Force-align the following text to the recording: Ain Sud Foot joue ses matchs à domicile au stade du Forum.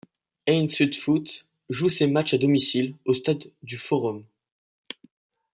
Ain 0.47 0.67
Sud 0.67 0.95
Foot 0.95 1.45
joue 1.69 1.87
ses 1.89 2.07
matchs 2.07 2.33
à 2.33 2.39
domicile 2.39 2.95
au 3.05 3.13
stade 3.13 3.51
du 3.61 3.77
Forum. 3.77 4.25